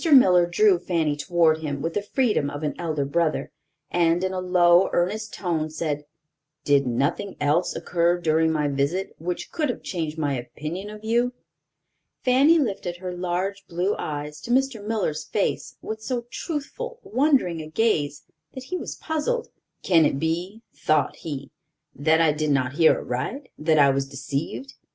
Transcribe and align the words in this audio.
Miller 0.11 0.47
drew 0.47 0.79
Fanny 0.79 1.15
toward 1.15 1.59
him 1.59 1.79
with 1.79 1.93
the 1.93 2.01
freedom 2.01 2.49
of 2.49 2.63
an 2.63 2.73
elder 2.79 3.05
brother, 3.05 3.51
and, 3.91 4.23
in 4.23 4.33
a 4.33 4.39
low, 4.41 4.89
earnest 4.93 5.31
tone, 5.31 5.69
said: 5.69 6.05
"Did 6.63 6.87
nothing 6.87 7.35
else 7.39 7.75
occur 7.75 8.19
during 8.19 8.51
my 8.51 8.67
visit, 8.67 9.13
which 9.19 9.51
could 9.51 9.69
have 9.69 9.83
changed 9.83 10.17
my 10.17 10.35
opinion 10.35 10.89
of 10.89 11.03
you?" 11.03 11.33
Fanny 12.23 12.57
lifted 12.57 12.97
her 12.97 13.15
large 13.15 13.67
blue 13.67 13.95
eyes 13.99 14.41
to 14.41 14.49
Mr. 14.49 14.83
Miller's 14.83 15.23
face 15.25 15.75
with 15.83 16.01
so 16.01 16.25
truthful, 16.31 16.99
wondering 17.03 17.61
a 17.61 17.67
gaze 17.67 18.23
that 18.55 18.63
he 18.63 18.77
was 18.77 18.95
puzzled. 18.95 19.49
"Can 19.83 20.03
it 20.07 20.17
be," 20.17 20.63
thought 20.73 21.17
he, 21.17 21.51
"that 21.93 22.19
I 22.19 22.31
did 22.31 22.49
not 22.49 22.73
hear 22.73 22.97
aright, 22.97 23.51
that 23.59 23.77
I 23.77 23.91
was 23.91 24.07
deceived? 24.07 24.73